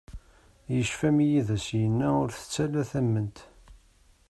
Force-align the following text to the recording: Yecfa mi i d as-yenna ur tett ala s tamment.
Yecfa 0.73 1.09
mi 1.15 1.25
i 1.39 1.41
d 1.47 1.49
as-yenna 1.55 2.07
ur 2.21 2.29
tett 2.35 2.55
ala 2.63 2.83
s 2.87 2.89
tamment. 2.91 3.37